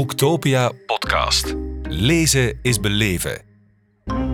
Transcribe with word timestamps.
Boektopia 0.00 0.72
podcast. 0.86 1.54
Lezen 1.82 2.58
is 2.62 2.80
beleven. 2.80 3.42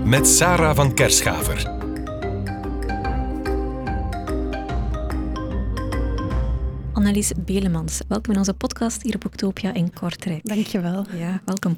Met 0.05 0.27
Sarah 0.27 0.77
van 0.77 0.95
Kerschaver. 0.95 1.69
Annelies 6.93 7.33
Belemans, 7.45 8.01
welkom 8.09 8.33
in 8.33 8.39
onze 8.39 8.55
podcast 8.55 9.03
hier 9.03 9.15
op 9.15 9.21
Boektopia 9.21 9.75
in 9.75 9.93
Kortrijk. 9.93 10.49
Dankjewel. 10.49 11.07
Ja, 11.13 11.43
welkom. 11.45 11.75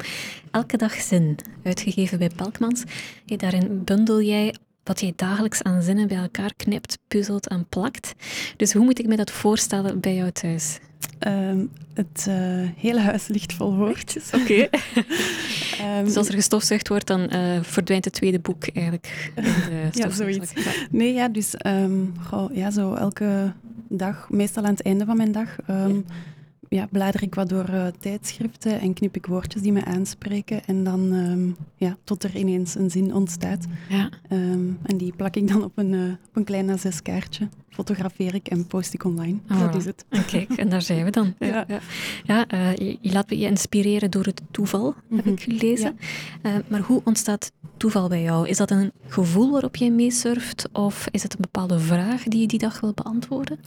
Elke 0.51 0.77
dag 0.77 0.93
zin, 0.93 1.37
uitgegeven 1.63 2.19
bij 2.19 2.29
Pelkmans. 2.35 2.83
Daarin 3.25 3.83
bundel 3.83 4.21
jij 4.21 4.55
wat 4.89 4.99
jij 4.99 5.13
dagelijks 5.15 5.63
aan 5.63 5.81
zinnen 5.81 6.07
bij 6.07 6.17
elkaar 6.17 6.53
knipt, 6.55 6.97
puzzelt 7.07 7.47
en 7.47 7.65
plakt. 7.69 8.13
Dus 8.57 8.73
hoe 8.73 8.83
moet 8.83 8.99
ik 8.99 9.07
me 9.07 9.15
dat 9.15 9.31
voorstellen 9.31 9.99
bij 9.99 10.15
jou 10.15 10.31
thuis? 10.31 10.79
Ehm, 11.19 11.65
het 11.93 12.25
uh, 12.29 12.35
hele 12.77 12.99
huis 12.99 13.27
ligt 13.27 13.53
vol 13.53 13.75
woordjes. 13.75 14.29
Oké. 14.41 14.53
um, 14.53 16.03
dus 16.05 16.15
als 16.15 16.27
er 16.27 16.33
gestofzuigd 16.33 16.87
wordt, 16.87 17.07
dan 17.07 17.29
uh, 17.33 17.61
verdwijnt 17.61 18.05
het 18.05 18.13
tweede 18.13 18.39
boek 18.39 18.67
eigenlijk. 18.67 19.31
In 19.35 19.43
de 19.43 19.87
ja, 19.99 20.09
zoiets. 20.09 20.53
Nee, 20.91 21.13
ja, 21.13 21.27
dus 21.27 21.53
um, 21.65 22.13
goh, 22.27 22.55
ja, 22.55 22.71
zo 22.71 22.93
elke 22.93 23.53
dag, 23.87 24.29
meestal 24.29 24.63
aan 24.63 24.71
het 24.71 24.81
einde 24.81 25.05
van 25.05 25.17
mijn 25.17 25.31
dag, 25.31 25.55
ja, 26.69 26.87
blader 26.91 27.23
ik 27.23 27.35
wat 27.35 27.49
door 27.49 27.69
uh, 27.69 27.87
tijdschriften 27.99 28.79
en 28.79 28.93
knip 28.93 29.15
ik 29.15 29.25
woordjes 29.25 29.61
die 29.61 29.71
me 29.71 29.85
aanspreken. 29.85 30.65
En 30.65 30.83
dan 30.83 31.13
um, 31.13 31.55
ja, 31.75 31.97
tot 32.03 32.23
er 32.23 32.35
ineens 32.35 32.75
een 32.75 32.91
zin 32.91 33.15
ontstaat. 33.15 33.65
Ja. 33.89 34.09
Um, 34.31 34.77
en 34.83 34.97
die 34.97 35.13
plak 35.15 35.35
ik 35.35 35.47
dan 35.47 35.63
op 35.63 35.77
een, 35.77 35.93
uh, 35.93 36.11
op 36.27 36.35
een 36.35 36.43
klein 36.43 36.77
A6 36.77 37.01
kaartje. 37.03 37.47
Fotografeer 37.69 38.35
ik 38.35 38.47
en 38.47 38.67
post 38.67 38.93
ik 38.93 39.03
online. 39.03 39.37
Oh, 39.51 39.59
dat 39.59 39.75
is 39.75 39.85
het. 39.85 40.05
En 40.09 40.25
kijk, 40.25 40.49
en 40.49 40.69
daar 40.69 40.81
zijn 40.81 41.03
we 41.03 41.11
dan. 41.11 41.33
Ja, 41.49 41.65
ja. 41.67 41.79
ja 42.23 42.53
uh, 42.53 42.75
je, 42.75 42.97
je, 43.01 43.11
laat 43.11 43.29
je 43.29 43.35
inspireren 43.35 44.11
door 44.11 44.25
het 44.25 44.41
toeval, 44.51 44.95
heb 45.09 45.23
-hmm. 45.23 45.33
ik 45.33 45.41
gelezen. 45.41 45.97
Ja. 46.43 46.61
maar 46.67 46.81
hoe 46.81 47.01
ontstaat 47.03 47.51
toeval 47.79 48.07
bij 48.07 48.21
jou? 48.21 48.47
Is 48.47 48.57
dat 48.57 48.71
een 48.71 48.91
gevoel 49.07 49.51
waarop 49.51 49.75
jij 49.75 49.89
meesurft? 49.91 50.69
Of 50.71 51.07
is 51.11 51.23
het 51.23 51.33
een 51.33 51.41
bepaalde 51.41 51.79
vraag 51.79 52.23
die 52.23 52.41
je 52.41 52.47
die 52.47 52.59
dag 52.59 52.79
wil 52.79 52.93
beantwoorden? 52.93 53.59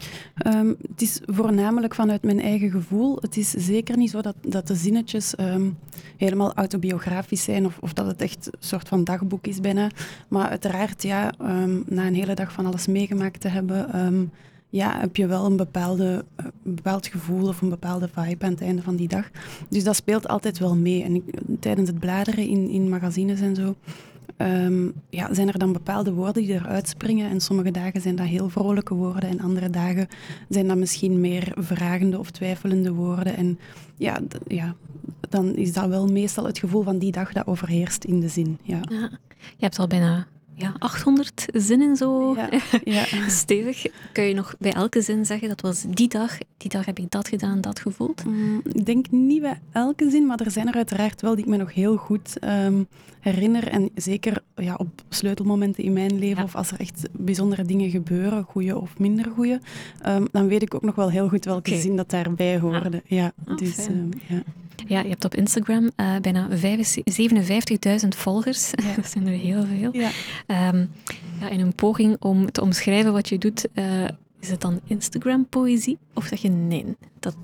Um, 0.46 0.76
het 0.90 1.02
is 1.02 1.20
voornamelijk 1.26 1.94
vanuit 1.94 2.22
mijn 2.22 2.40
eigen 2.40 2.70
gevoel. 2.70 3.18
Het 3.20 3.36
is 3.36 3.50
zeker 3.50 3.96
niet 3.96 4.10
zo 4.10 4.20
dat, 4.20 4.36
dat 4.40 4.66
de 4.66 4.74
zinnetjes 4.74 5.34
um, 5.40 5.78
helemaal 6.16 6.54
autobiografisch 6.54 7.42
zijn 7.42 7.66
of, 7.66 7.78
of, 7.80 7.92
dat 7.92 8.06
het 8.06 8.22
echt 8.22 8.46
een 8.46 8.52
soort 8.58 8.88
van 8.88 9.04
dagboek 9.04 9.46
is 9.46 9.60
bijna. 9.60 9.90
Maar 10.28 10.48
uiteraard, 10.48 11.02
ja, 11.02 11.32
um, 11.40 11.82
na 11.86 12.06
een 12.06 12.14
hele 12.14 12.34
dag 12.34 12.52
van 12.52 12.66
alles 12.66 12.86
meegemaakt 12.86 13.40
te 13.40 13.48
hebben, 13.48 13.91
ja, 14.68 15.00
heb 15.00 15.16
je 15.16 15.26
wel 15.26 15.44
een, 15.44 15.56
bepaalde, 15.56 16.24
een 16.36 16.74
bepaald 16.74 17.06
gevoel 17.06 17.48
of 17.48 17.60
een 17.60 17.68
bepaalde 17.68 18.08
vibe 18.08 18.44
aan 18.44 18.50
het 18.50 18.62
einde 18.62 18.82
van 18.82 18.96
die 18.96 19.08
dag. 19.08 19.30
Dus 19.68 19.84
dat 19.84 19.96
speelt 19.96 20.28
altijd 20.28 20.58
wel 20.58 20.76
mee. 20.76 21.02
En 21.02 21.14
ik, 21.14 21.24
tijdens 21.60 21.88
het 21.88 21.98
bladeren 21.98 22.46
in, 22.46 22.68
in 22.68 22.88
magazines 22.88 23.40
en 23.40 23.54
zo, 23.54 23.74
um, 24.36 24.92
ja, 25.10 25.34
zijn 25.34 25.48
er 25.48 25.58
dan 25.58 25.72
bepaalde 25.72 26.12
woorden 26.12 26.42
die 26.42 26.52
eruit 26.52 26.88
springen. 26.88 27.30
En 27.30 27.40
sommige 27.40 27.70
dagen 27.70 28.00
zijn 28.00 28.16
dat 28.16 28.26
heel 28.26 28.48
vrolijke 28.48 28.94
woorden 28.94 29.28
en 29.28 29.40
andere 29.40 29.70
dagen 29.70 30.08
zijn 30.48 30.68
dat 30.68 30.76
misschien 30.76 31.20
meer 31.20 31.52
vragende 31.56 32.18
of 32.18 32.30
twijfelende 32.30 32.92
woorden. 32.92 33.36
En 33.36 33.58
ja, 33.96 34.20
ja 34.46 34.74
dan 35.28 35.54
is 35.54 35.72
dat 35.72 35.88
wel 35.88 36.06
meestal 36.06 36.44
het 36.44 36.58
gevoel 36.58 36.82
van 36.82 36.98
die 36.98 37.12
dag 37.12 37.32
dat 37.32 37.46
overheerst 37.46 38.04
in 38.04 38.20
de 38.20 38.28
zin. 38.28 38.58
Ja. 38.62 38.80
ja 38.88 39.10
je 39.38 39.64
hebt 39.64 39.78
al 39.78 39.86
bijna 39.86 40.26
ja, 40.54 40.74
800 40.78 41.46
zinnen 41.52 41.96
zo 41.96 42.34
ja, 42.34 42.48
ja. 42.84 43.28
stevig. 43.28 43.86
Kun 44.12 44.24
je 44.24 44.34
nog 44.34 44.54
bij 44.58 44.72
elke 44.72 45.02
zin 45.02 45.26
zeggen, 45.26 45.48
dat 45.48 45.60
was 45.60 45.84
die 45.88 46.08
dag, 46.08 46.38
die 46.56 46.70
dag 46.70 46.86
heb 46.86 46.98
ik 46.98 47.10
dat 47.10 47.28
gedaan, 47.28 47.60
dat 47.60 47.80
gevoeld? 47.80 48.24
Mm, 48.24 48.60
ik 48.72 48.86
denk 48.86 49.10
niet 49.10 49.40
bij 49.40 49.60
elke 49.72 50.10
zin, 50.10 50.26
maar 50.26 50.40
er 50.40 50.50
zijn 50.50 50.68
er 50.68 50.74
uiteraard 50.74 51.20
wel 51.20 51.34
die 51.34 51.44
ik 51.44 51.50
me 51.50 51.56
nog 51.56 51.74
heel 51.74 51.96
goed 51.96 52.36
um, 52.44 52.86
herinner. 53.20 53.68
En 53.68 53.90
zeker 53.94 54.42
ja, 54.56 54.74
op 54.74 55.02
sleutelmomenten 55.08 55.84
in 55.84 55.92
mijn 55.92 56.18
leven, 56.18 56.36
ja. 56.36 56.44
of 56.44 56.54
als 56.54 56.70
er 56.70 56.80
echt 56.80 57.08
bijzondere 57.12 57.64
dingen 57.64 57.90
gebeuren, 57.90 58.44
goede 58.44 58.80
of 58.80 58.98
minder 58.98 59.30
goede, 59.34 59.60
um, 60.06 60.28
dan 60.32 60.48
weet 60.48 60.62
ik 60.62 60.74
ook 60.74 60.82
nog 60.82 60.94
wel 60.94 61.10
heel 61.10 61.28
goed 61.28 61.44
welke 61.44 61.70
okay. 61.70 61.82
zin 61.82 61.96
dat 61.96 62.10
daarbij 62.10 62.58
hoorde. 62.58 62.96
Ah. 62.96 63.10
Ja, 63.10 63.32
oh, 63.48 63.56
dus, 63.56 63.88
um, 63.88 64.08
ja. 64.28 64.42
Ja, 64.86 65.00
je 65.00 65.08
hebt 65.08 65.24
op 65.24 65.34
Instagram 65.34 65.90
uh, 65.96 66.16
bijna 66.20 66.48
57.000 66.50 68.08
volgers. 68.08 68.70
Ja. 68.70 68.94
dat 68.96 69.06
zijn 69.06 69.26
er 69.26 69.38
heel 69.38 69.64
veel. 69.64 69.90
Ja. 69.92 70.10
Um, 70.68 70.90
ja, 71.40 71.48
in 71.48 71.60
een 71.60 71.74
poging 71.74 72.16
om 72.18 72.52
te 72.52 72.60
omschrijven 72.60 73.12
wat 73.12 73.28
je 73.28 73.38
doet, 73.38 73.68
uh, 73.74 74.04
is 74.40 74.50
het 74.50 74.60
dan 74.60 74.80
Instagram-poëzie? 74.86 75.98
Of 76.14 76.24
zeg 76.24 76.42
je 76.42 76.48
nee? 76.48 76.96
Dat, 77.18 77.36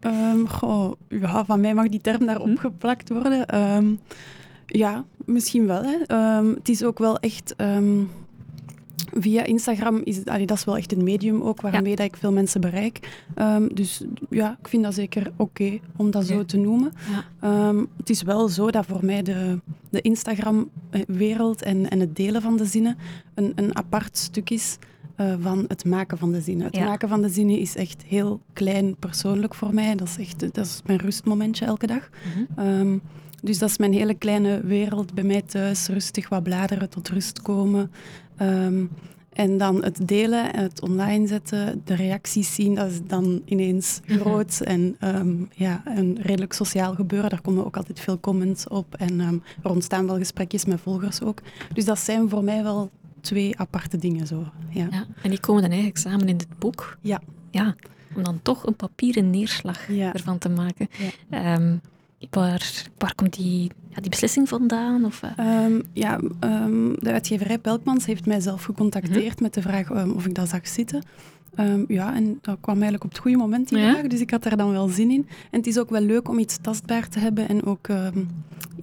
uh... 0.00 0.30
um, 0.30 0.48
goh, 0.48 0.92
ja, 1.08 1.44
van 1.44 1.60
mij 1.60 1.74
mag 1.74 1.88
die 1.88 2.00
term 2.00 2.26
daarop 2.26 2.46
hm? 2.46 2.56
geplakt 2.56 3.08
worden. 3.08 3.60
Um, 3.76 4.00
ja, 4.66 5.04
misschien 5.24 5.66
wel. 5.66 5.82
Hè. 5.82 6.16
het 6.54 6.68
is 6.68 6.84
ook 6.84 6.98
wel 6.98 7.18
echt 7.18 7.54
via 9.12 9.44
Instagram 9.44 10.00
is 10.04 10.24
allee, 10.24 10.46
dat 10.46 10.56
is 10.56 10.64
wel 10.64 10.76
echt 10.76 10.92
een 10.92 11.04
medium 11.04 11.42
ook 11.42 11.60
waarmee 11.60 11.90
ja. 11.90 11.96
dat 11.96 12.06
ik 12.06 12.16
veel 12.16 12.32
mensen 12.32 12.60
bereik. 12.60 13.22
Um, 13.36 13.74
dus 13.74 14.02
ja, 14.30 14.56
ik 14.60 14.68
vind 14.68 14.82
dat 14.82 14.94
zeker 14.94 15.26
oké 15.26 15.42
okay 15.42 15.80
om 15.96 16.10
dat 16.10 16.24
okay. 16.24 16.36
zo 16.36 16.44
te 16.44 16.56
noemen. 16.56 16.92
Ja. 17.40 17.68
Um, 17.68 17.88
het 17.96 18.10
is 18.10 18.22
wel 18.22 18.48
zo 18.48 18.70
dat 18.70 18.86
voor 18.86 19.04
mij 19.04 19.22
de, 19.22 19.60
de 19.90 20.00
Instagram-wereld 20.00 21.62
en, 21.62 21.90
en 21.90 22.00
het 22.00 22.16
delen 22.16 22.42
van 22.42 22.56
de 22.56 22.64
zinnen 22.64 22.96
een, 23.34 23.52
een 23.54 23.76
apart 23.76 24.18
stuk 24.18 24.50
is. 24.50 24.78
Uh, 25.16 25.34
van 25.40 25.64
het 25.68 25.84
maken 25.84 26.18
van 26.18 26.32
de 26.32 26.40
zinnen. 26.40 26.66
Het 26.66 26.76
ja. 26.76 26.84
maken 26.84 27.08
van 27.08 27.22
de 27.22 27.28
zinnen 27.28 27.58
is 27.58 27.76
echt 27.76 28.02
heel 28.02 28.40
klein 28.52 28.96
persoonlijk 28.96 29.54
voor 29.54 29.74
mij. 29.74 29.94
Dat 29.94 30.08
is 30.08 30.18
echt 30.18 30.40
dat 30.54 30.66
is 30.66 30.80
mijn 30.86 30.98
rustmomentje 30.98 31.64
elke 31.64 31.86
dag. 31.86 32.10
Mm 32.36 32.46
-hmm. 32.56 32.66
um, 32.66 33.02
dus 33.44 33.58
dat 33.58 33.68
is 33.68 33.78
mijn 33.78 33.92
hele 33.92 34.14
kleine 34.14 34.60
wereld 34.60 35.14
bij 35.14 35.24
mij 35.24 35.42
thuis. 35.42 35.86
Rustig 35.86 36.28
wat 36.28 36.42
bladeren, 36.42 36.90
tot 36.90 37.08
rust 37.08 37.42
komen. 37.42 37.90
Um, 38.40 38.90
en 39.34 39.58
dan 39.58 39.84
het 39.84 40.08
delen 40.08 40.52
en 40.52 40.62
het 40.62 40.80
online 40.80 41.26
zetten, 41.26 41.82
de 41.84 41.94
reacties 41.94 42.54
zien, 42.54 42.74
dat 42.74 42.90
is 42.90 43.02
dan 43.06 43.42
ineens 43.44 44.00
groot 44.18 44.60
en 44.60 44.96
um, 45.00 45.48
ja, 45.54 45.82
een 45.84 46.18
redelijk 46.20 46.52
sociaal 46.52 46.94
gebeuren. 46.94 47.30
Daar 47.30 47.40
komen 47.40 47.64
ook 47.64 47.76
altijd 47.76 48.00
veel 48.00 48.20
comments 48.20 48.68
op 48.68 48.94
en 48.94 49.20
um, 49.20 49.42
er 49.62 49.70
ontstaan 49.70 50.06
wel 50.06 50.16
gesprekjes 50.16 50.64
met 50.64 50.80
volgers 50.80 51.22
ook. 51.22 51.38
Dus 51.72 51.84
dat 51.84 51.98
zijn 51.98 52.28
voor 52.28 52.44
mij 52.44 52.62
wel 52.62 52.90
twee 53.20 53.58
aparte 53.58 53.96
dingen 53.96 54.26
zo. 54.26 54.44
Ja. 54.70 54.86
ja 54.90 55.06
en 55.22 55.30
die 55.30 55.40
komen 55.40 55.62
dan 55.62 55.70
eigenlijk 55.70 56.00
samen 56.00 56.28
in 56.28 56.36
dit 56.36 56.58
boek? 56.58 56.98
Ja. 57.00 57.20
Ja, 57.50 57.74
om 58.16 58.22
dan 58.22 58.40
toch 58.42 58.66
een 58.66 58.76
papieren 58.76 59.30
neerslag 59.30 59.88
ja. 59.88 60.12
ervan 60.12 60.38
te 60.38 60.48
maken. 60.48 60.88
Ja. 61.30 61.54
Um, 61.54 61.80
Waar, 62.30 62.84
waar 62.98 63.14
komt 63.14 63.32
die, 63.32 63.70
ja, 63.88 64.00
die 64.00 64.10
beslissing 64.10 64.48
vandaan? 64.48 65.04
Of, 65.04 65.22
uh? 65.38 65.64
um, 65.64 65.82
ja, 65.92 66.20
um, 66.40 66.94
de 66.98 67.12
uitgeverij 67.12 67.58
Pelkmans 67.58 68.06
heeft 68.06 68.26
mij 68.26 68.40
zelf 68.40 68.64
gecontacteerd 68.64 69.34
-hmm. 69.34 69.42
met 69.42 69.54
de 69.54 69.62
vraag 69.62 69.90
um, 69.90 70.12
of 70.12 70.26
ik 70.26 70.34
dat 70.34 70.48
zag 70.48 70.68
zitten. 70.68 71.02
ja, 71.88 72.14
en 72.14 72.38
dat 72.40 72.56
kwam 72.60 72.74
eigenlijk 72.74 73.04
op 73.04 73.10
het 73.10 73.18
goede 73.18 73.36
moment, 73.36 73.68
die 73.68 73.78
vraag. 73.78 74.06
Dus 74.06 74.20
ik 74.20 74.30
had 74.30 74.42
daar 74.42 74.56
dan 74.56 74.70
wel 74.70 74.88
zin 74.88 75.10
in. 75.10 75.26
En 75.50 75.58
het 75.58 75.66
is 75.66 75.78
ook 75.78 75.90
wel 75.90 76.00
leuk 76.00 76.28
om 76.28 76.38
iets 76.38 76.58
tastbaar 76.60 77.08
te 77.08 77.18
hebben 77.18 77.48
en 77.48 77.64
ook 77.64 77.88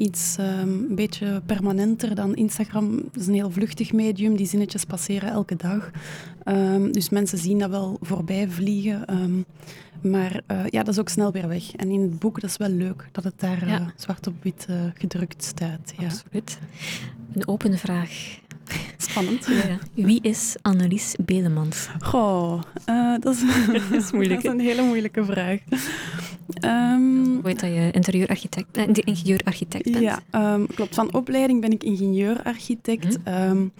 iets 0.01 0.35
een 0.37 0.95
beetje 0.95 1.41
permanenter 1.45 2.15
dan 2.15 2.35
Instagram. 2.35 2.95
Het 2.95 3.21
is 3.21 3.27
een 3.27 3.33
heel 3.33 3.51
vluchtig 3.51 3.93
medium, 3.93 4.35
die 4.35 4.47
zinnetjes 4.47 4.85
passeren 4.85 5.29
elke 5.29 5.55
dag. 5.55 5.91
dus 6.91 7.09
mensen 7.09 7.37
zien 7.37 7.59
dat 7.59 7.69
wel 7.69 7.97
voorbij 8.01 8.49
vliegen. 8.49 9.05
Maar 10.01 10.41
uh, 10.51 10.67
ja, 10.67 10.83
dat 10.83 10.93
is 10.93 10.99
ook 10.99 11.09
snel 11.09 11.31
weer 11.31 11.47
weg. 11.47 11.75
En 11.75 11.89
in 11.89 12.01
het 12.01 12.19
boek, 12.19 12.41
dat 12.41 12.49
is 12.49 12.57
wel 12.57 12.69
leuk 12.69 13.09
dat 13.11 13.23
het 13.23 13.39
daar 13.39 13.67
ja. 13.67 13.79
uh, 13.79 13.87
zwart 13.95 14.27
op 14.27 14.33
wit 14.41 14.67
uh, 14.69 14.75
gedrukt 14.93 15.43
staat. 15.43 15.93
Ja. 15.97 16.05
Absoluut. 16.05 16.59
Een 17.33 17.47
open 17.47 17.77
vraag. 17.77 18.39
Spannend. 19.07 19.45
Ja. 19.45 20.03
Wie 20.05 20.19
is 20.21 20.55
Annelies 20.61 21.15
Belemans? 21.25 21.89
Goh, 21.99 22.61
dat, 23.19 23.33
is, 23.33 23.43
dat, 23.67 23.91
is 23.91 24.11
moeilijk, 24.11 24.43
dat 24.43 24.53
is 24.53 24.59
een 24.59 24.65
hele 24.65 24.81
moeilijke 24.81 25.25
vraag. 25.25 25.59
Um, 26.65 27.41
Weet 27.41 27.59
dat 27.59 27.69
je 27.69 27.89
interieurarchitect, 27.91 28.77
uh, 28.77 28.83
ingenieurarchitect 28.93 29.91
bent? 29.91 30.03
Ja, 30.31 30.53
um, 30.53 30.67
klopt. 30.67 30.95
Van 30.95 31.13
opleiding 31.13 31.61
ben 31.61 31.71
ik 31.71 31.83
ingenieurarchitect. 31.83 33.17
Mm 33.17 33.33
-hmm. 33.33 33.49
um, 33.49 33.71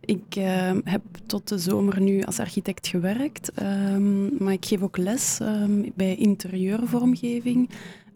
ik 0.00 0.36
uh, 0.38 0.70
heb 0.84 1.02
tot 1.26 1.48
de 1.48 1.58
zomer 1.58 2.00
nu 2.00 2.22
als 2.22 2.38
architect 2.38 2.86
gewerkt, 2.86 3.50
um, 3.62 4.30
maar 4.38 4.52
ik 4.52 4.64
geef 4.64 4.82
ook 4.82 4.96
les 4.96 5.38
um, 5.42 5.92
bij 5.94 6.16
interieurvormgeving. 6.16 7.70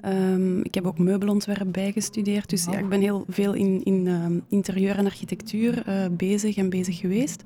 Um, 0.09 0.65
ik 0.65 0.75
heb 0.75 0.87
ook 0.87 0.99
meubelontwerp 0.99 1.73
bijgestudeerd, 1.73 2.51
dus 2.51 2.67
oh. 2.67 2.73
ja, 2.73 2.79
ik 2.79 2.89
ben 2.89 3.01
heel 3.01 3.25
veel 3.29 3.53
in, 3.53 3.83
in 3.85 4.43
interieur 4.49 4.97
en 4.97 5.05
architectuur 5.05 5.83
uh, 5.89 6.05
bezig 6.11 6.57
en 6.57 6.71
bezig 6.71 6.99
geweest. 6.99 7.43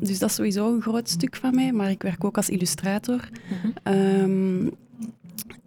dus 0.00 0.18
dat 0.18 0.28
is 0.28 0.34
sowieso 0.34 0.74
een 0.74 0.82
groot 0.82 1.08
stuk 1.08 1.36
van 1.36 1.54
mij, 1.54 1.72
maar 1.72 1.90
ik 1.90 2.02
werk 2.02 2.24
ook 2.24 2.36
als 2.36 2.48
illustrator. 2.48 3.28
-hmm. 3.82 4.70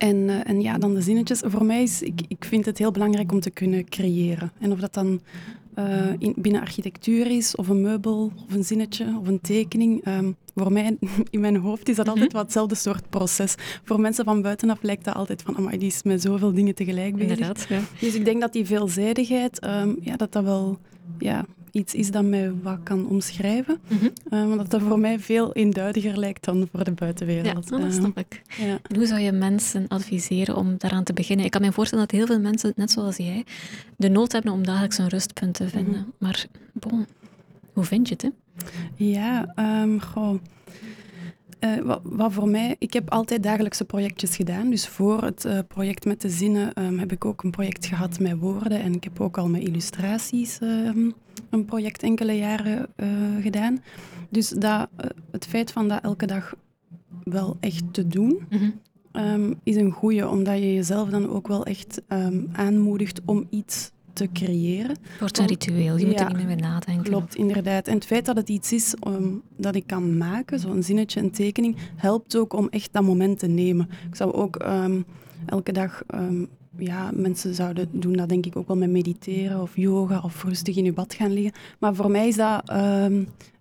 En, 0.02 0.16
uh, 0.16 0.50
en 0.50 0.62
ja, 0.62 0.78
dan 0.78 0.94
de 0.94 1.02
zinnetjes. 1.02 1.42
Voor 1.46 1.66
mij 1.66 1.84
is, 1.84 2.02
ik, 2.02 2.22
ik 2.28 2.46
vind 2.46 2.66
het 2.66 2.78
heel 2.78 2.92
belangrijk 2.92 3.32
om 3.32 3.40
te 3.40 3.50
kunnen 3.50 3.90
creëren. 3.90 4.52
En 4.60 4.72
of 4.72 4.80
dat 4.80 4.94
dan 4.94 5.22
uh, 5.90 6.14
in, 6.18 6.34
binnen 6.38 6.62
architectuur 6.62 7.28
is, 7.28 7.56
of 7.56 7.68
een 7.68 7.82
meubel, 7.82 8.32
of 8.48 8.54
een 8.54 8.64
zinnetje, 8.64 9.18
of 9.20 9.28
een 9.28 9.42
tekening. 9.42 10.08
Um, 10.08 10.36
voor 10.56 10.72
mij, 10.72 10.98
in 11.30 11.40
mijn 11.40 11.56
hoofd, 11.56 11.90
is 11.90 11.96
dat 11.96 12.08
altijd 12.08 12.28
mhm. 12.28 12.36
wat 12.36 12.44
hetzelfde 12.44 12.76
soort 12.76 13.10
proces. 13.10 13.56
Voor 13.84 14.00
mensen 14.00 14.26
van 14.26 14.42
buitenaf 14.42 14.82
lijkt 14.82 15.06
dat 15.06 15.16
altijd 15.16 15.42
van, 15.42 15.58
amai, 15.58 15.78
die 15.78 15.88
is 15.88 16.04
met 16.04 16.22
zoveel 16.22 16.54
dingen 16.54 16.76
tegelijk 16.76 17.16
bezig. 17.16 17.30
Inderdaad, 17.30 17.66
ja. 17.70 17.80
Dus 18.00 18.16
ik 18.16 18.26
denk 18.26 18.42
dat 18.42 18.54
die 18.54 18.66
veelzijdigheid, 18.66 19.66
um, 19.66 19.98
ja, 20.02 20.16
dat 20.16 20.32
dat 20.32 20.44
wel 20.44 20.80
ja, 21.20 21.46
iets 21.72 21.94
is 21.94 22.12
dat 22.12 22.24
mij 22.24 22.54
wat 22.62 22.80
kan 22.84 23.08
omschrijven. 23.08 23.80
Mm 23.88 23.98
-hmm. 24.30 24.58
dat 24.58 24.70
dat 24.70 24.82
voor 24.82 25.00
mij 25.00 25.20
veel 25.20 25.54
eenduidiger 25.54 26.18
lijkt 26.18 26.46
dan 26.46 26.68
voor 26.72 26.84
de 26.84 26.92
buitenwereld. 26.92 27.70
Ja, 27.70 27.78
dat 27.78 27.80
ehm, 27.80 27.92
snap 27.92 28.18
ik. 28.18 28.42
Ja. 28.58 28.80
hoe 28.96 29.06
zou 29.06 29.20
je 29.20 29.32
mensen 29.32 29.88
adviseren 29.88 30.56
om 30.56 30.76
daaraan 30.78 31.04
te 31.04 31.14
beginnen? 31.14 31.46
Ik 31.46 31.52
kan 31.52 31.62
me 31.62 31.72
voorstellen 31.72 32.08
dat 32.08 32.18
heel 32.18 32.26
veel 32.26 32.40
mensen, 32.40 32.74
net 32.76 32.92
zoals 32.92 33.18
jij, 33.18 33.46
de 33.96 34.10
nood 34.10 34.32
hebben 34.32 34.52
om 34.52 34.66
dagelijks 34.66 34.98
een 34.98 35.10
rustpunt 35.10 35.54
te 35.54 35.70
vinden. 35.70 36.00
Mhm. 36.00 36.10
Maar 36.18 36.46
bon, 36.74 37.08
hoe 37.74 37.84
vind 37.84 38.08
je 38.08 38.14
het? 38.14 38.22
Hè? 38.22 38.30
Ja, 38.96 39.54
um, 39.84 40.02
goh. 40.02 40.36
Uh, 41.64 41.96
wat, 42.04 42.34
voor 42.34 42.48
mij, 42.48 42.76
ik 42.80 42.94
heb 42.94 43.10
altijd 43.10 43.44
dagelijkse 43.44 43.86
projectjes 43.86 44.36
gedaan. 44.36 44.70
Dus 44.70 44.88
voor 44.88 45.24
het 45.24 45.46
uh, 45.46 45.60
project 45.68 46.06
met 46.06 46.22
de 46.22 46.30
zinnen 46.30 46.84
um, 46.84 47.00
heb 47.00 47.12
ik 47.12 47.26
ook 47.26 47.44
een 47.44 47.52
project 47.52 47.86
gehad 47.86 48.20
met 48.20 48.38
woorden. 48.40 48.82
En 48.82 48.94
ik 48.94 49.04
heb 49.04 49.20
ook 49.20 49.38
al 49.38 49.48
met 49.50 49.62
illustraties 49.62 50.60
um, 50.62 51.14
een 51.50 51.66
project 51.66 52.04
enkele 52.04 52.38
jaren 52.38 52.88
uh, 52.96 53.08
gedaan. 53.42 53.84
Dus 54.30 54.50
dat, 54.50 54.90
het 55.32 55.46
feit 55.46 55.72
van 55.72 55.88
dat 55.88 56.04
elke 56.04 56.26
dag 56.26 56.54
wel 57.24 57.58
echt 57.60 57.84
te 57.92 58.08
doen, 58.08 58.42
mm 58.50 58.74
-hmm. 59.12 59.56
is 59.64 59.76
een 59.76 59.92
goede, 59.92 60.30
omdat 60.30 60.58
je 60.58 60.74
jezelf 60.74 61.10
dan 61.10 61.30
ook 61.30 61.48
wel 61.48 61.66
echt 61.66 62.02
aanmoedigt 62.52 63.22
om 63.26 63.48
iets 63.50 63.92
te 64.14 64.30
creëren. 64.34 64.90
Het 64.90 65.20
wordt 65.20 65.38
een 65.38 65.48
ritueel, 65.48 65.98
je 65.98 66.06
moet 66.06 66.20
er 66.20 66.36
niet 66.36 66.46
meer 66.46 66.56
nadenken. 66.56 67.04
Klopt, 67.04 67.36
inderdaad. 67.36 67.88
En 67.88 67.96
het 67.96 68.06
feit 68.06 68.26
dat 68.26 68.36
het 68.36 68.50
iets 68.50 68.72
is 68.72 68.94
um, 69.08 69.42
dat 69.58 69.76
ik 69.76 69.88
kan 69.88 70.18
maken, 70.18 70.60
zo'n 70.60 70.84
zinnetje, 70.84 71.20
een 71.20 71.32
tekening, 71.32 71.76
helpt 71.96 72.36
ook 72.36 72.54
om 72.54 72.68
echt 72.70 72.94
dat 72.94 73.04
moment 73.04 73.40
te 73.40 73.48
nemen. 73.48 73.90
Ik 74.10 74.16
zou 74.16 74.34
ook 74.34 74.64
um, 74.64 75.06
elke 75.46 75.72
dag... 75.72 76.04
Um, 76.16 76.48
ja, 76.78 77.10
mensen 77.14 77.56
zouden 77.56 77.88
doen 77.92 78.14
dat 78.14 78.30
denk 78.30 78.46
ik 78.46 78.56
ook 78.56 78.68
wel 78.68 78.78
met 78.78 78.90
mediteren 78.90 79.62
of 79.62 79.76
yoga 79.76 80.22
of 80.24 80.44
rustig 80.44 80.76
in 80.76 80.84
je 80.84 80.94
bad 80.94 81.14
gaan 81.14 81.34
liggen. 81.34 81.54
Maar 81.80 81.96
voor 81.96 82.12
mij 82.12 82.28
is 82.28 82.36
dat 82.36 82.70
uh, 82.70 83.06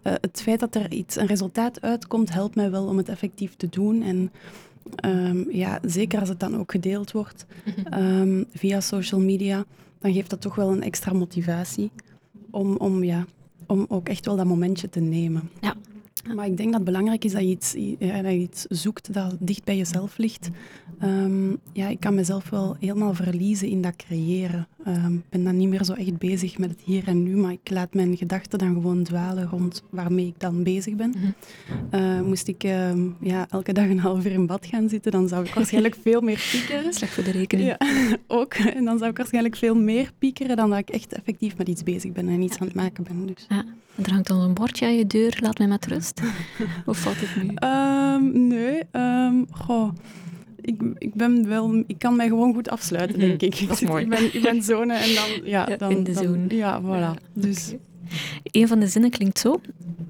het 0.02 0.42
feit 0.42 0.60
dat 0.60 0.74
er 0.74 0.92
iets, 0.92 1.16
een 1.16 1.26
resultaat 1.26 1.80
uitkomt, 1.80 2.32
helpt 2.32 2.54
mij 2.54 2.70
wel 2.70 2.86
om 2.86 2.96
het 2.96 3.08
effectief 3.08 3.56
te 3.56 3.68
doen. 3.68 4.02
En 4.02 4.30
ja, 5.50 5.78
zeker 5.82 6.20
als 6.20 6.28
het 6.28 6.40
dan 6.40 6.56
ook 6.56 6.70
gedeeld 6.70 7.12
wordt 7.12 7.46
mhm. 7.64 8.42
via 8.60 8.80
social 8.80 9.20
media 9.20 9.64
dan 10.00 10.12
geeft 10.12 10.30
dat 10.30 10.40
toch 10.40 10.54
wel 10.54 10.72
een 10.72 10.82
extra 10.82 11.12
motivatie 11.12 11.90
om, 12.50 12.76
om, 12.76 13.04
ja, 13.04 13.24
om 13.66 13.86
ook 13.88 14.08
echt 14.08 14.26
wel 14.26 14.36
dat 14.36 14.46
momentje 14.46 14.88
te 14.88 15.00
nemen. 15.00 15.50
Ja. 15.60 15.74
Maar 16.34 16.46
ik 16.46 16.56
denk 16.56 16.68
dat 16.68 16.80
het 16.80 16.84
belangrijk 16.84 17.24
is 17.24 17.32
dat 17.32 17.40
je 17.40 17.48
iets, 17.48 17.74
ja, 17.98 18.22
dat 18.22 18.32
je 18.32 18.38
iets 18.38 18.64
zoekt 18.68 19.12
dat 19.12 19.36
dicht 19.38 19.64
bij 19.64 19.76
jezelf 19.76 20.18
ligt. 20.18 20.48
Um, 21.02 21.58
ja, 21.72 21.88
ik 21.88 22.00
kan 22.00 22.14
mezelf 22.14 22.50
wel 22.50 22.76
helemaal 22.80 23.14
verliezen 23.14 23.68
in 23.68 23.82
dat 23.82 23.96
creëren. 23.96 24.66
Ik 24.78 24.86
um, 24.86 25.24
ben 25.28 25.44
dan 25.44 25.56
niet 25.56 25.68
meer 25.68 25.84
zo 25.84 25.92
echt 25.92 26.18
bezig 26.18 26.58
met 26.58 26.70
het 26.70 26.80
hier 26.84 27.08
en 27.08 27.22
nu, 27.22 27.36
maar 27.36 27.52
ik 27.52 27.70
laat 27.70 27.94
mijn 27.94 28.16
gedachten 28.16 28.58
dan 28.58 28.72
gewoon 28.72 29.02
dwalen 29.02 29.48
rond 29.48 29.82
waarmee 29.90 30.26
ik 30.26 30.34
dan 30.38 30.62
bezig 30.62 30.94
ben. 30.94 31.14
Mm 31.16 31.34
uh, 31.94 32.20
moest 32.20 32.48
ik 32.48 32.62
um, 32.62 33.16
ja, 33.20 33.46
elke 33.50 33.72
dag 33.72 33.88
een 33.88 33.98
half 33.98 34.24
uur 34.24 34.32
in 34.32 34.46
bad 34.46 34.66
gaan 34.66 34.88
zitten, 34.88 35.12
dan 35.12 35.28
zou 35.28 35.44
ik 35.44 35.54
waarschijnlijk 35.60 35.96
veel 36.02 36.20
meer 36.20 36.48
piekeren. 36.50 36.92
Slecht 36.92 37.12
voor 37.12 37.24
de 37.24 37.30
rekening. 37.30 37.68
Ja, 37.68 37.78
ook. 38.38 38.54
En 38.54 38.84
dan 38.84 38.98
zou 38.98 39.10
ik 39.10 39.16
waarschijnlijk 39.16 39.56
veel 39.56 39.74
meer 39.74 40.10
piekeren 40.18 40.56
dan 40.56 40.70
dat 40.70 40.78
ik 40.78 40.90
echt 40.90 41.12
effectief 41.12 41.56
met 41.56 41.68
iets 41.68 41.82
bezig 41.82 42.12
ben 42.12 42.28
en 42.28 42.42
iets 42.42 42.58
aan 42.58 42.66
het 42.66 42.76
maken 42.76 43.04
ben. 43.04 43.26
Dus. 43.26 43.46
Ja. 43.48 43.64
Er 43.94 44.12
hangt 44.12 44.26
dan 44.26 44.40
een 44.40 44.54
bordje 44.54 44.86
aan 44.86 44.96
je 44.96 45.06
deur, 45.06 45.38
laat 45.40 45.58
mij 45.58 45.66
met 45.66 45.86
rust. 45.86 46.20
Hoe 46.84 46.94
valt 46.94 47.16
het 47.18 47.42
nu? 47.42 47.54
Um, 47.68 48.48
nee, 48.48 48.82
um, 48.92 49.46
goh. 49.50 49.92
Ik, 50.60 50.82
ik, 50.98 51.14
ben 51.14 51.48
wel, 51.48 51.82
ik 51.86 51.98
kan 51.98 52.16
mij 52.16 52.28
gewoon 52.28 52.54
goed 52.54 52.68
afsluiten, 52.68 53.18
mhm. 53.18 53.26
denk 53.26 53.42
ik. 53.42 53.68
Dat 53.68 53.82
is 53.82 53.88
mooi. 53.88 54.02
Ik 54.02 54.08
ben, 54.08 54.34
ik 54.34 54.42
ben 54.42 54.62
zone 54.62 54.94
en 54.94 55.14
dan... 55.14 55.28
Ja, 55.50 55.76
dan, 55.76 55.90
in 55.90 56.04
de 56.04 56.12
zone. 56.12 56.56
Ja, 56.56 56.82
voilà. 56.82 57.32
Dus. 57.32 57.74
Een 58.42 58.68
van 58.68 58.80
de 58.80 58.86
zinnen 58.86 59.10
klinkt 59.10 59.38
zo. 59.38 59.60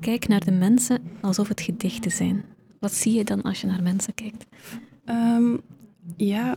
Kijk 0.00 0.28
naar 0.28 0.44
de 0.44 0.50
mensen 0.50 0.98
alsof 1.20 1.48
het 1.48 1.60
gedichten 1.60 2.10
zijn. 2.10 2.44
Wat 2.78 2.92
zie 2.92 3.14
je 3.14 3.24
dan 3.24 3.42
als 3.42 3.60
je 3.60 3.66
naar 3.66 3.82
mensen 3.82 4.14
kijkt? 4.14 4.46
Um, 5.06 5.60
ja, 6.16 6.56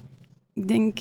ik 0.54 0.68
denk 0.68 1.00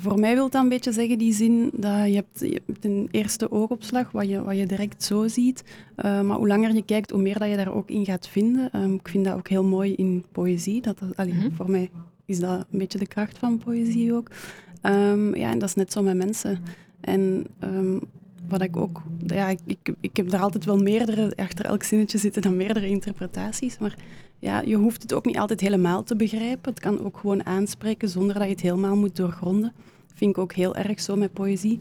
voor 0.00 0.18
mij 0.18 0.34
wil 0.34 0.50
dan 0.50 0.62
een 0.62 0.68
beetje 0.68 0.92
zeggen, 0.92 1.18
die 1.18 1.32
zin, 1.32 1.70
dat 1.72 2.06
je 2.06 2.14
hebt, 2.14 2.40
je 2.40 2.62
hebt 2.66 2.84
een 2.84 3.08
eerste 3.10 3.50
oogopslag, 3.50 4.10
wat 4.10 4.28
je, 4.28 4.42
wat 4.42 4.56
je 4.56 4.66
direct 4.66 5.02
zo 5.02 5.28
ziet. 5.28 5.64
Uh, 5.96 6.20
maar 6.20 6.36
hoe 6.36 6.46
langer 6.46 6.74
je 6.74 6.84
kijkt, 6.84 7.10
hoe 7.10 7.22
meer 7.22 7.38
dat 7.38 7.48
je 7.48 7.56
daar 7.56 7.74
ook 7.74 7.90
in 7.90 8.04
gaat 8.04 8.28
vinden. 8.28 8.82
Um, 8.82 8.94
ik 8.94 9.08
vind 9.08 9.24
dat 9.24 9.34
ook 9.34 9.48
heel 9.48 9.64
mooi 9.64 9.94
in 9.94 10.24
poëzie. 10.32 10.82
Dat, 10.82 10.98
dat 10.98 11.16
allee, 11.16 11.34
mm 11.34 11.52
Voor 11.52 11.70
mij 11.70 11.90
is 12.24 12.38
dat 12.38 12.66
een 12.70 12.78
beetje 12.78 12.98
de 12.98 13.06
kracht 13.06 13.38
van 13.38 13.58
poëzie 13.58 14.14
ook. 14.14 14.30
Um, 14.82 15.34
ja, 15.36 15.50
en 15.50 15.58
dat 15.58 15.68
is 15.68 15.74
net 15.74 15.92
zo 15.92 16.02
met 16.02 16.16
mensen. 16.16 16.58
En 17.00 17.46
um, 17.60 18.00
wat 18.48 18.62
ik 18.62 18.76
ook... 18.76 19.02
Ja, 19.26 19.48
ik, 19.48 19.60
ik, 19.66 19.94
ik 20.00 20.16
heb 20.16 20.32
er 20.32 20.40
altijd 20.40 20.64
wel 20.64 20.78
meerdere... 20.78 21.32
Achter 21.36 21.64
elk 21.64 21.82
zinnetje 21.82 22.18
zitten 22.18 22.42
dan 22.42 22.56
meerdere 22.56 22.88
interpretaties. 22.88 23.78
Maar 23.78 23.96
ja, 24.38 24.60
je 24.60 24.76
hoeft 24.76 25.02
het 25.02 25.12
ook 25.12 25.24
niet 25.24 25.38
altijd 25.38 25.60
helemaal 25.60 26.02
te 26.02 26.16
begrijpen. 26.16 26.70
Het 26.72 26.80
kan 26.80 27.04
ook 27.04 27.18
gewoon 27.18 27.46
aanspreken 27.46 28.08
zonder 28.08 28.34
dat 28.34 28.44
je 28.44 28.50
het 28.50 28.60
helemaal 28.60 28.96
moet 28.96 29.16
doorgronden. 29.16 29.72
Vind 30.14 30.30
ik 30.30 30.38
ook 30.38 30.52
heel 30.52 30.74
erg 30.74 31.00
zo 31.00 31.16
met 31.16 31.32
poëzie. 31.32 31.78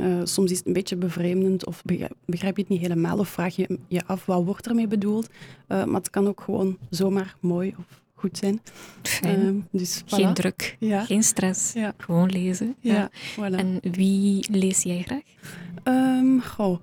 Uh, 0.00 0.20
soms 0.24 0.50
is 0.50 0.58
het 0.58 0.66
een 0.66 0.72
beetje 0.72 0.96
bevreemdend 0.96 1.66
of 1.66 1.82
begrijp 2.24 2.56
je 2.56 2.62
het 2.62 2.70
niet 2.70 2.80
helemaal 2.80 3.18
of 3.18 3.28
vraag 3.28 3.56
je 3.56 3.78
je 3.88 4.02
af 4.06 4.26
wat 4.26 4.44
wordt 4.44 4.66
ermee 4.66 4.86
bedoeld. 4.86 5.28
Uh, 5.68 5.84
maar 5.84 6.00
het 6.00 6.10
kan 6.10 6.28
ook 6.28 6.40
gewoon 6.40 6.78
zomaar 6.90 7.36
mooi 7.40 7.74
of 7.78 8.00
goed 8.14 8.38
zijn. 8.38 8.60
Uh, 9.24 9.50
dus, 9.70 10.02
Geen 10.06 10.34
druk, 10.34 10.76
ja. 10.78 11.04
geen 11.04 11.22
stress, 11.22 11.72
ja. 11.72 11.94
gewoon 11.96 12.30
lezen. 12.30 12.74
Ja. 12.80 13.10
Voilà. 13.10 13.54
En 13.54 13.78
wie 13.80 14.46
lees 14.50 14.82
jij 14.82 15.02
graag? 15.02 15.22
Um, 15.84 16.42
goh. 16.42 16.78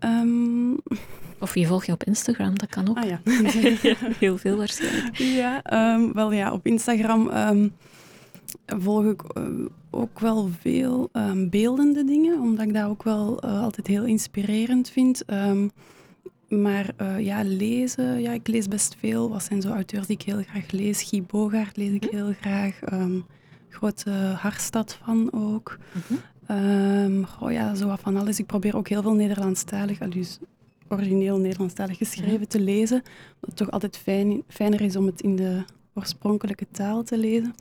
Um, 0.00 0.78
of 1.38 1.54
je 1.54 1.66
volgt 1.66 1.86
je 1.86 1.92
op 1.92 2.04
Instagram, 2.04 2.58
dat 2.58 2.68
kan 2.68 2.88
ook. 2.88 2.96
Ah, 2.96 3.08
ja. 3.08 3.20
Heel 4.18 4.38
veel 4.38 4.56
waarschijnlijk. 4.56 5.16
Ja, 5.16 5.62
um, 5.94 6.12
wel 6.12 6.32
ja, 6.32 6.52
op 6.52 6.66
Instagram 6.66 7.28
um, 7.28 7.72
volg 8.66 9.04
ik 9.04 9.22
uh, 9.38 9.44
ook 9.90 10.20
wel 10.20 10.50
veel 10.60 11.10
beeldende 11.50 12.04
dingen, 12.04 12.40
omdat 12.40 12.66
ik 12.66 12.74
dat 12.74 12.84
ook 12.84 13.02
wel 13.02 13.44
uh, 13.44 13.62
altijd 13.62 13.86
heel 13.86 14.04
inspirerend 14.04 14.90
vind. 14.90 15.24
maar 16.48 16.90
uh, 17.00 17.20
ja, 17.20 17.42
lezen, 17.44 18.20
ja, 18.20 18.32
ik 18.32 18.48
lees 18.48 18.68
best 18.68 18.96
veel. 18.98 19.30
Wat 19.30 19.42
zijn 19.42 19.62
zo 19.62 19.68
auteurs 19.68 20.06
die 20.06 20.16
ik 20.16 20.22
heel 20.22 20.42
graag 20.42 20.70
lees? 20.70 21.02
Guy 21.02 21.22
Bogaert 21.22 21.76
lees 21.76 21.92
ik 21.92 22.04
hm? 22.04 22.16
heel 22.16 22.32
graag. 22.40 22.78
grote 23.68 24.10
Harstad 24.36 24.98
van 25.02 25.32
ook. 25.32 25.78
Mm 26.08 26.18
oh 27.40 27.52
ja, 27.52 27.74
zo 27.74 27.86
wat 27.86 28.00
van 28.00 28.16
alles. 28.16 28.38
Ik 28.38 28.46
probeer 28.46 28.76
ook 28.76 28.88
heel 28.88 29.02
veel 29.02 29.14
Nederlandstalig, 29.14 29.98
dus 29.98 30.38
origineel 30.88 31.38
Nederlandstalig 31.38 31.98
geschreven 31.98 32.48
te 32.48 32.60
lezen. 32.60 33.02
Wat 33.40 33.50
het 33.50 33.56
toch 33.56 33.70
altijd 33.70 33.96
fijn, 33.96 34.42
fijner 34.48 34.80
is 34.80 34.96
om 34.96 35.06
het 35.06 35.20
in 35.20 35.36
de 35.36 35.62
oorspronkelijke 35.94 36.66
taal 36.70 37.02
te 37.02 37.18
lezen. 37.18 37.54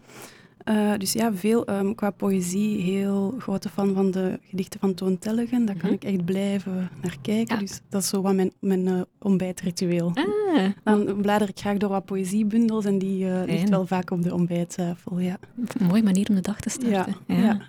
Uh, 0.69 0.91
dus 0.97 1.13
ja, 1.13 1.33
veel 1.33 1.69
um, 1.69 1.95
qua 1.95 2.09
poëzie, 2.09 2.81
heel 2.81 3.35
grote 3.39 3.69
fan 3.69 3.93
van 3.93 4.11
de 4.11 4.39
gedichten 4.49 4.79
van 4.79 4.93
Toon 4.93 5.17
Tellegen. 5.17 5.65
Daar 5.65 5.75
kan 5.75 5.89
mhm. 5.89 5.95
ik 5.95 6.03
echt 6.03 6.25
blijven 6.25 6.89
naar 7.01 7.17
kijken. 7.21 7.59
Dus 7.59 7.81
dat 7.89 8.01
is 8.01 8.09
zo 8.09 8.21
wat 8.21 8.33
mijn, 8.33 8.51
mijn 8.59 8.87
uh, 8.87 9.01
ontbijtritueel. 9.19 10.11
Ah. 10.13 10.69
Dan 10.83 11.21
blader 11.21 11.49
ik 11.49 11.59
graag 11.59 11.77
door 11.77 11.89
wat 11.89 12.05
poëziebundels 12.05 12.85
en 12.85 12.97
die 12.97 13.25
uh, 13.25 13.41
ligt 13.45 13.69
wel 13.69 13.87
vaak 13.87 14.11
op 14.11 14.23
de 14.23 14.33
ontbijttafel. 14.33 15.19
Ja. 15.19 15.37
Een 15.77 15.87
mooie 15.87 16.03
manier 16.03 16.29
om 16.29 16.35
de 16.35 16.41
dag 16.41 16.59
te 16.59 16.69
starten. 16.69 17.15
Ja. 17.27 17.35
ja. 17.35 17.61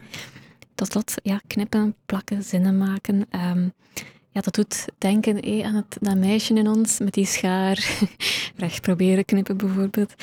Tot 0.77 0.91
slot, 0.91 1.15
ja, 1.23 1.41
knippen, 1.47 1.95
plakken, 2.07 2.43
zinnen 2.43 2.79
maken. 2.79 3.27
Um, 3.31 3.73
ja, 4.31 4.41
dat 4.41 4.55
doet 4.55 4.85
denken 4.99 5.41
eh, 5.41 5.67
aan 5.67 5.75
het, 5.75 5.97
dat 6.01 6.17
meisje 6.17 6.55
in 6.55 6.69
ons 6.69 6.99
met 6.99 7.15
die 7.15 7.27
schaar. 7.27 7.89
Recht 8.57 8.81
proberen 8.81 9.25
knippen 9.25 9.57
bijvoorbeeld. 9.57 10.15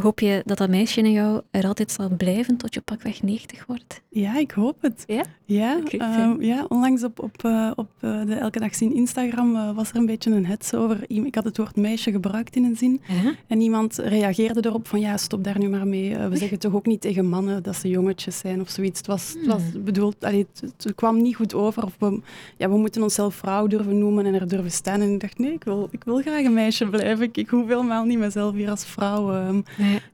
Hoop 0.00 0.20
je 0.20 0.42
dat 0.44 0.58
dat 0.58 0.68
meisje 0.68 1.00
in 1.00 1.12
jou 1.12 1.42
er 1.50 1.66
altijd 1.66 1.92
zal 1.92 2.08
blijven 2.16 2.56
tot 2.56 2.74
je 2.74 2.80
pakweg 2.80 3.22
90 3.22 3.66
wordt? 3.66 4.02
Ja, 4.08 4.38
ik 4.38 4.50
hoop 4.50 4.76
het. 4.80 5.04
Ja? 5.06 5.24
Ja, 5.44 5.80
ehm, 5.84 6.42
ja 6.42 6.64
onlangs 6.68 7.04
op, 7.04 7.20
op, 7.20 7.42
uh, 7.44 7.70
op 7.74 7.90
uh, 8.00 8.26
de 8.26 8.34
Elke 8.34 8.58
Dag 8.58 8.74
Zien 8.74 8.94
Instagram 8.94 9.54
uh, 9.54 9.74
was 9.74 9.90
er 9.90 9.96
een 9.96 10.06
beetje 10.06 10.30
een 10.30 10.46
hets 10.46 10.74
over. 10.74 11.04
Ik 11.06 11.34
had 11.34 11.44
het 11.44 11.56
woord 11.56 11.76
meisje 11.76 12.10
gebruikt 12.10 12.56
in 12.56 12.64
een 12.64 12.76
zin. 12.76 13.00
-huh. 13.02 13.32
En 13.46 13.60
iemand 13.60 13.96
reageerde 13.96 14.66
erop 14.66 14.88
van 14.88 15.00
ja, 15.00 15.16
stop 15.16 15.44
daar 15.44 15.58
nu 15.58 15.68
maar 15.68 15.86
mee. 15.86 16.16
we 16.16 16.36
zeggen 16.36 16.58
toch 16.58 16.74
ook 16.74 16.86
niet 16.86 17.00
tegen 17.00 17.28
mannen 17.28 17.62
dat 17.62 17.76
ze 17.76 17.88
jongetjes 17.88 18.38
zijn 18.38 18.60
of 18.60 18.70
zoiets. 18.70 18.98
Het 18.98 19.06
was, 19.06 19.34
het 19.38 19.46
was 19.46 19.62
hmm. 19.72 19.84
bedoeld, 19.84 20.24
allee, 20.24 20.46
het, 20.52 20.72
het, 20.76 20.94
kwam 20.94 21.22
niet 21.22 21.36
goed 21.36 21.54
over. 21.54 21.84
Of 21.84 21.96
we, 21.98 22.20
ja, 22.56 22.68
we 22.68 22.76
moeten 22.76 23.02
onszelf 23.02 23.34
vrouw 23.34 23.66
durven 23.66 23.98
noemen 23.98 24.26
en 24.26 24.34
er 24.34 24.48
durven 24.48 24.70
staan. 24.70 25.00
En 25.00 25.12
ik 25.12 25.20
dacht 25.20 25.38
nee, 25.38 25.52
ik 25.52 25.64
wil, 25.64 25.88
ik 25.90 26.04
wil 26.04 26.20
graag 26.20 26.44
een 26.44 26.52
meisje 26.52 26.86
blijven. 26.86 27.24
Ik, 27.24 27.36
ik 27.36 27.48
hoef 27.48 27.68
helemaal 27.68 28.04
niet 28.04 28.18
mezelf 28.18 28.54
hier 28.54 28.70
als 28.70 28.84
vrouw... 28.84 29.34
Um, 29.34 29.64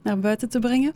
naar 0.01 0.19
buiten 0.19 0.49
te 0.49 0.59
brengen. 0.59 0.93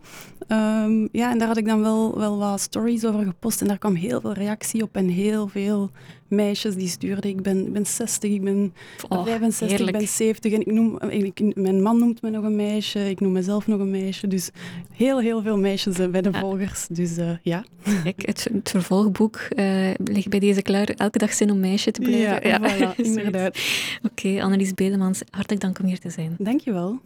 Ehm, 0.48 1.08
ja, 1.12 1.32
en 1.32 1.38
daar 1.38 1.48
had 1.48 1.58
ik 1.58 1.66
dan 1.66 1.82
wel, 1.82 2.18
wel 2.18 2.38
wat 2.38 2.60
stories 2.60 3.06
over 3.06 3.24
gepost 3.24 3.62
en 3.62 3.68
daar 3.68 3.78
kwam 3.78 3.96
heel 3.96 4.22
veel 4.22 4.34
reactie 4.34 4.84
op 4.84 4.96
en 4.96 5.08
heel 5.08 5.48
veel 5.48 5.92
meisjes 6.28 6.76
die 6.76 6.88
stuurden. 6.88 7.30
Ik 7.30 7.42
ben, 7.42 7.66
ik 7.66 7.74
ben 7.74 7.86
60, 7.86 8.32
ik 8.32 8.44
ben 8.44 8.74
oh, 9.10 9.26
65, 9.26 9.88
ik 9.88 9.92
ben 9.92 10.08
70 10.08 10.52
en 10.52 10.60
ik 10.60 10.72
noem, 10.72 11.00
ik, 11.00 11.56
mijn 11.56 11.82
man 11.82 12.00
noemt 12.00 12.22
me 12.22 12.30
nog 12.30 12.44
een 12.44 12.56
meisje, 12.56 13.10
ik 13.10 13.20
noem 13.20 13.32
mezelf 13.32 13.68
nog 13.68 13.80
een 13.80 13.92
meisje. 13.92 14.28
Dus 14.28 14.50
heel, 14.92 15.20
heel 15.20 15.42
veel 15.42 15.58
meisjes 15.58 16.10
bij 16.10 16.22
de 16.22 16.34
volgers. 16.34 16.88
Dus 16.90 17.18
uh, 17.18 17.30
ja. 17.42 17.64
Kijk, 18.04 18.26
het, 18.26 18.48
het 18.54 18.70
vervolgboek 18.70 19.48
uh, 19.56 19.90
ligt 20.04 20.30
bij 20.30 20.40
deze 20.40 20.62
klaar. 20.62 20.88
Elke 20.88 21.18
dag 21.18 21.34
zin 21.34 21.52
om 21.52 21.60
meisje 21.60 21.92
te 21.92 22.02
blijven. 22.02 22.50
Ja, 22.50 22.60
ja. 22.60 22.94
Voilà, 22.94 22.96
inderdaad. 23.06 23.58
Oké, 24.04 24.28
okay, 24.28 24.42
Annelies 24.42 24.74
Bedemans, 24.74 25.22
hartelijk 25.30 25.62
dank 25.62 25.80
om 25.80 25.86
hier 25.86 26.00
te 26.00 26.10
zijn. 26.10 26.36
Dankjewel. 26.38 27.00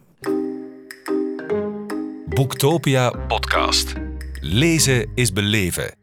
Boektopia 2.28 3.10
podcast. 3.10 3.92
Lezen 4.40 5.10
is 5.14 5.32
beleven. 5.32 5.96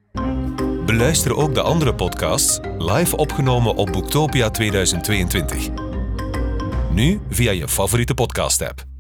Beluister 0.86 1.36
ook 1.36 1.54
de 1.54 1.62
andere 1.62 1.96
podcasts 1.96 2.60
live 2.78 3.18
opgenomen 3.18 3.76
op 3.76 3.92
Boektopia 3.92 4.50
2022. 4.50 5.68
Nu 6.92 7.20
via 7.30 7.52
je 7.52 7.68
favoriete 7.68 8.14
podcast-app. 8.14 8.95